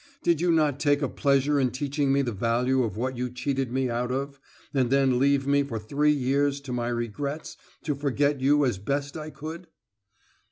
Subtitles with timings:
[0.23, 3.71] Did you not take a pleasure in teaching me the value of what you cheated
[3.71, 4.39] me out of,
[4.73, 9.15] and then leave me for three years to my regrets, to forget you as best
[9.15, 9.67] I could?"